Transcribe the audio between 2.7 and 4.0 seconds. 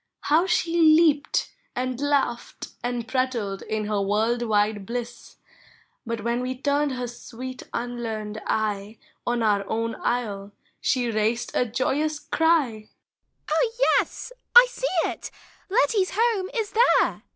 and prattled in